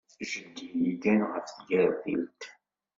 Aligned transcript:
Jeddi 0.29 0.65
yeggan 0.85 1.21
ɣef 1.31 1.45
tgertilt. 1.47 2.41